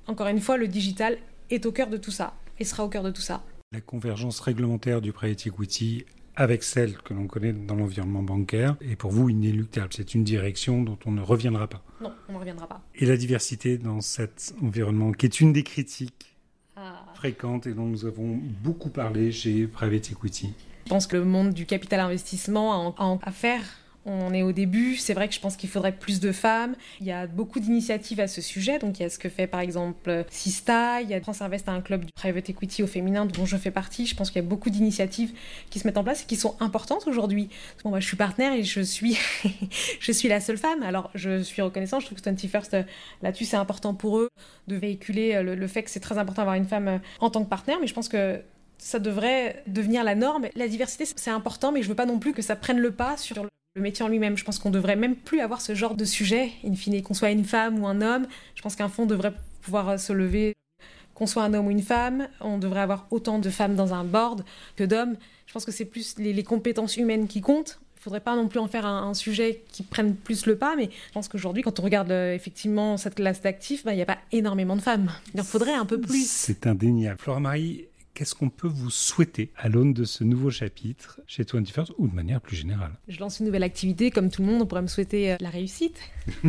encore 0.07 0.27
une 0.27 0.41
fois, 0.41 0.57
le 0.57 0.67
digital 0.67 1.17
est 1.49 1.65
au 1.65 1.71
cœur 1.71 1.89
de 1.89 1.97
tout 1.97 2.11
ça 2.11 2.33
et 2.59 2.65
sera 2.65 2.83
au 2.83 2.89
cœur 2.89 3.03
de 3.03 3.11
tout 3.11 3.21
ça 3.21 3.43
la 3.75 3.81
convergence 3.81 4.39
réglementaire 4.39 5.01
du 5.01 5.11
private 5.11 5.47
equity 5.47 6.05
avec 6.37 6.63
celle 6.63 6.97
que 6.97 7.13
l'on 7.13 7.27
connaît 7.27 7.51
dans 7.51 7.75
l'environnement 7.75 8.23
bancaire 8.23 8.77
est 8.79 8.95
pour 8.95 9.11
vous 9.11 9.27
inéluctable. 9.27 9.89
C'est 9.91 10.15
une 10.15 10.23
direction 10.23 10.81
dont 10.81 10.97
on 11.05 11.11
ne 11.11 11.21
reviendra 11.21 11.67
pas. 11.67 11.83
Non, 11.99 12.13
on 12.29 12.33
ne 12.33 12.37
reviendra 12.37 12.67
pas. 12.67 12.81
Et 12.95 13.05
la 13.05 13.17
diversité 13.17 13.77
dans 13.77 13.99
cet 13.99 14.55
environnement, 14.63 15.11
qui 15.11 15.25
est 15.25 15.41
une 15.41 15.51
des 15.51 15.63
critiques 15.63 16.37
ah. 16.77 17.03
fréquentes 17.15 17.67
et 17.67 17.73
dont 17.73 17.85
nous 17.85 18.05
avons 18.05 18.39
beaucoup 18.63 18.89
parlé 18.89 19.33
chez 19.33 19.67
Private 19.67 20.11
Equity. 20.11 20.53
Je 20.85 20.89
pense 20.89 21.05
que 21.05 21.17
le 21.17 21.25
monde 21.25 21.53
du 21.53 21.65
capital 21.65 21.99
investissement 21.99 22.95
a 22.97 23.19
à 23.23 23.31
faire 23.31 23.61
on 24.05 24.33
est 24.33 24.43
au 24.43 24.51
début, 24.51 24.95
c'est 24.95 25.13
vrai 25.13 25.27
que 25.27 25.33
je 25.33 25.39
pense 25.39 25.57
qu'il 25.57 25.69
faudrait 25.69 25.91
plus 25.91 26.19
de 26.19 26.31
femmes. 26.31 26.75
Il 27.01 27.07
y 27.07 27.11
a 27.11 27.25
beaucoup 27.25 27.59
d'initiatives 27.59 28.19
à 28.19 28.27
ce 28.27 28.41
sujet, 28.41 28.77
donc 28.77 28.99
il 28.99 29.03
y 29.03 29.05
a 29.05 29.09
ce 29.09 29.17
que 29.17 29.29
fait 29.29 29.47
par 29.47 29.59
exemple 29.59 30.25
Sista, 30.29 31.01
il 31.01 31.09
y 31.09 31.13
a 31.13 31.21
France 31.21 31.41
Invest, 31.41 31.67
un 31.69 31.81
club 31.81 32.05
du 32.05 32.11
private 32.13 32.49
equity 32.49 32.83
au 32.83 32.87
féminin 32.87 33.25
dont 33.25 33.45
je 33.45 33.57
fais 33.57 33.71
partie. 33.71 34.05
Je 34.05 34.15
pense 34.15 34.29
qu'il 34.29 34.41
y 34.41 34.45
a 34.45 34.47
beaucoup 34.47 34.69
d'initiatives 34.69 35.33
qui 35.69 35.79
se 35.79 35.87
mettent 35.87 35.97
en 35.97 36.03
place 36.03 36.23
et 36.23 36.25
qui 36.25 36.35
sont 36.35 36.55
importantes 36.59 37.07
aujourd'hui. 37.07 37.49
Bon, 37.83 37.89
moi, 37.89 37.99
je 37.99 38.07
suis 38.07 38.17
partenaire 38.17 38.53
et 38.53 38.63
je 38.63 38.81
suis, 38.81 39.17
je 39.99 40.11
suis 40.11 40.27
la 40.27 40.39
seule 40.39 40.57
femme. 40.57 40.83
Alors, 40.83 41.09
je 41.15 41.41
suis 41.41 41.61
reconnaissante. 41.61 42.01
Je 42.01 42.05
trouve 42.07 42.21
que 42.21 42.29
21st, 42.29 42.85
là-dessus, 43.23 43.45
c'est 43.45 43.57
important 43.57 43.95
pour 43.95 44.19
eux 44.19 44.29
de 44.67 44.75
véhiculer 44.75 45.41
le, 45.41 45.55
le 45.55 45.67
fait 45.67 45.83
que 45.83 45.89
c'est 45.89 45.99
très 45.99 46.17
important 46.17 46.43
d'avoir 46.43 46.55
une 46.55 46.65
femme 46.65 46.99
en 47.19 47.29
tant 47.29 47.43
que 47.43 47.49
partenaire. 47.49 47.79
Mais 47.81 47.87
je 47.87 47.93
pense 47.93 48.09
que 48.09 48.39
ça 48.77 48.99
devrait 48.99 49.63
devenir 49.67 50.03
la 50.03 50.15
norme. 50.15 50.47
La 50.55 50.67
diversité, 50.67 51.05
c'est 51.05 51.31
important, 51.31 51.71
mais 51.71 51.81
je 51.81 51.87
veux 51.87 51.95
pas 51.95 52.05
non 52.05 52.19
plus 52.19 52.33
que 52.33 52.41
ça 52.41 52.55
prenne 52.55 52.77
le 52.77 52.91
pas 52.91 53.17
sur 53.17 53.47
le 53.75 53.81
métier 53.81 54.03
en 54.03 54.07
lui-même. 54.07 54.37
Je 54.37 54.43
pense 54.43 54.57
qu'on 54.57 54.71
devrait 54.71 54.95
même 54.95 55.15
plus 55.15 55.41
avoir 55.41 55.61
ce 55.61 55.75
genre 55.75 55.95
de 55.95 56.05
sujet, 56.05 56.51
in 56.65 56.73
fine, 56.73 57.01
qu'on 57.03 57.13
soit 57.13 57.31
une 57.31 57.43
femme 57.43 57.79
ou 57.79 57.87
un 57.87 58.01
homme. 58.01 58.25
Je 58.55 58.61
pense 58.61 58.75
qu'un 58.75 58.89
fonds 58.89 59.05
devrait 59.05 59.33
pouvoir 59.61 59.99
se 59.99 60.13
lever, 60.13 60.55
qu'on 61.13 61.27
soit 61.27 61.43
un 61.43 61.53
homme 61.53 61.67
ou 61.67 61.71
une 61.71 61.81
femme. 61.81 62.27
On 62.39 62.57
devrait 62.57 62.79
avoir 62.79 63.07
autant 63.11 63.37
de 63.37 63.49
femmes 63.49 63.75
dans 63.75 63.93
un 63.93 64.05
board 64.05 64.45
que 64.77 64.85
d'hommes. 64.85 65.17
Je 65.45 65.53
pense 65.53 65.65
que 65.65 65.71
c'est 65.71 65.85
plus 65.85 66.15
les, 66.17 66.43
compétences 66.43 66.97
humaines 66.97 67.27
qui 67.27 67.41
comptent. 67.41 67.79
Il 67.97 68.01
faudrait 68.05 68.21
pas 68.21 68.35
non 68.35 68.47
plus 68.47 68.59
en 68.59 68.67
faire 68.67 68.85
un, 68.85 69.13
sujet 69.15 69.63
qui 69.71 69.81
prenne 69.83 70.15
plus 70.15 70.45
le 70.45 70.55
pas, 70.55 70.75
mais 70.75 70.89
je 71.07 71.11
pense 71.11 71.27
qu'aujourd'hui, 71.27 71.63
quand 71.63 71.79
on 71.79 71.83
regarde 71.83 72.11
euh, 72.11 72.35
effectivement 72.35 72.97
cette 72.97 73.15
classe 73.15 73.41
d'actifs, 73.41 73.83
bah, 73.83 73.93
il 73.93 73.95
n'y 73.95 74.03
a 74.03 74.05
pas 74.05 74.19
énormément 74.31 74.75
de 74.75 74.81
femmes. 74.81 75.11
Il 75.33 75.41
en 75.41 75.43
faudrait 75.43 75.73
un 75.73 75.87
peu 75.87 75.99
plus. 75.99 76.29
C'est 76.29 76.67
indéniable. 76.67 77.19
Flora 77.19 77.39
Marie, 77.39 77.87
qu'est-ce 78.15 78.33
qu'on 78.33 78.49
peut 78.49 78.69
vous 78.69 78.89
souhaiter 78.89 79.51
à 79.57 79.69
l'aune 79.69 79.93
de 79.93 80.05
ce 80.05 80.23
nouveau 80.23 80.49
chapitre 80.49 81.19
chez 81.27 81.43
21st 81.43 81.91
ou 81.97 82.07
de 82.07 82.15
manière 82.15 82.41
plus 82.41 82.55
générale? 82.55 82.93
Je 83.07 83.19
lance 83.19 83.39
une 83.39 83.45
nouvelle 83.45 83.63
activité, 83.63 84.09
comme 84.09 84.31
tout 84.31 84.41
le 84.41 84.47
monde, 84.47 84.61
on 84.61 84.65
pourrait 84.65 84.81
me 84.81 84.87
souhaiter 84.87 85.33
euh, 85.33 85.35
la 85.41 85.49
réussite. 85.49 85.99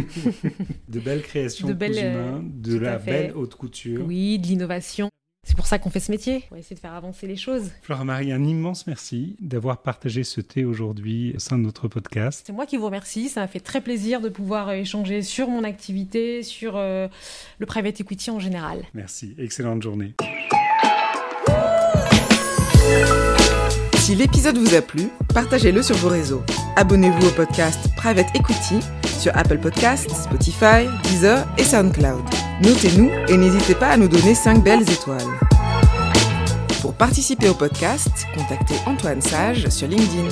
de 0.88 1.00
belles 1.00 1.22
créations 1.22 1.68
de, 1.68 1.74
belles, 1.74 1.98
humains, 1.98 2.42
de 2.44 2.78
la 2.78 2.98
belle 2.98 3.32
haute 3.34 3.56
couture. 3.56 4.06
Oui, 4.06 4.38
de 4.38 4.46
l'innovation. 4.46 5.10
C'est 5.42 5.56
pour 5.56 5.66
ça 5.66 5.78
qu'on 5.78 5.90
fait 5.90 6.00
ce 6.00 6.10
métier, 6.10 6.44
pour 6.48 6.56
essayer 6.56 6.74
de 6.74 6.80
faire 6.80 6.94
avancer 6.94 7.26
les 7.26 7.36
choses. 7.36 7.70
Flora 7.82 8.04
Marie, 8.04 8.32
un 8.32 8.44
immense 8.44 8.86
merci 8.86 9.36
d'avoir 9.40 9.82
partagé 9.82 10.24
ce 10.24 10.40
thé 10.40 10.64
aujourd'hui 10.64 11.34
au 11.36 11.38
sein 11.38 11.56
de 11.56 11.62
notre 11.62 11.86
podcast. 11.86 12.42
C'est 12.46 12.52
moi 12.52 12.66
qui 12.66 12.76
vous 12.76 12.86
remercie, 12.86 13.28
ça 13.28 13.42
m'a 13.42 13.46
fait 13.46 13.60
très 13.60 13.80
plaisir 13.80 14.20
de 14.20 14.28
pouvoir 14.28 14.72
échanger 14.72 15.22
sur 15.22 15.48
mon 15.48 15.62
activité, 15.62 16.42
sur 16.42 16.76
euh, 16.76 17.06
le 17.58 17.66
private 17.66 18.00
equity 18.00 18.30
en 18.30 18.40
général. 18.40 18.84
Merci, 18.92 19.34
excellente 19.38 19.82
journée. 19.82 20.14
Si 23.98 24.14
l'épisode 24.14 24.58
vous 24.58 24.74
a 24.74 24.82
plu, 24.82 25.08
partagez-le 25.34 25.82
sur 25.82 25.96
vos 25.96 26.08
réseaux. 26.08 26.42
Abonnez-vous 26.76 27.26
au 27.26 27.30
podcast 27.30 27.88
Private 27.96 28.28
Equity 28.36 28.78
sur 29.18 29.36
Apple 29.36 29.58
Podcasts, 29.58 30.10
Spotify, 30.10 30.86
Deezer 31.04 31.44
et 31.58 31.64
SoundCloud. 31.64 32.22
Notez-nous 32.62 33.10
et 33.28 33.36
n'hésitez 33.36 33.74
pas 33.74 33.88
à 33.88 33.96
nous 33.96 34.08
donner 34.08 34.34
5 34.34 34.62
belles 34.62 34.88
étoiles. 34.88 35.20
Pour 36.80 36.94
participer 36.94 37.48
au 37.48 37.54
podcast, 37.54 38.26
contactez 38.34 38.76
Antoine 38.86 39.20
Sage 39.20 39.68
sur 39.68 39.88
LinkedIn. 39.88 40.28